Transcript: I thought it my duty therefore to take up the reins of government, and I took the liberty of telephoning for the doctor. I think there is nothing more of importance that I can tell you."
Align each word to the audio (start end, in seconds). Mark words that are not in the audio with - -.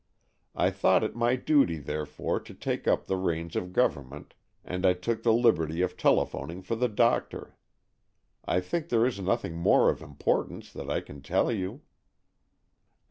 I 0.55 0.71
thought 0.71 1.03
it 1.03 1.15
my 1.15 1.35
duty 1.35 1.77
therefore 1.77 2.39
to 2.39 2.55
take 2.55 2.87
up 2.87 3.05
the 3.05 3.17
reins 3.17 3.55
of 3.55 3.71
government, 3.71 4.33
and 4.65 4.83
I 4.83 4.93
took 4.93 5.21
the 5.21 5.31
liberty 5.31 5.83
of 5.83 5.95
telephoning 5.95 6.63
for 6.63 6.75
the 6.75 6.89
doctor. 6.89 7.55
I 8.43 8.61
think 8.61 8.89
there 8.89 9.05
is 9.05 9.19
nothing 9.19 9.55
more 9.57 9.91
of 9.91 10.01
importance 10.01 10.73
that 10.73 10.89
I 10.89 11.01
can 11.01 11.21
tell 11.21 11.51
you." 11.51 11.81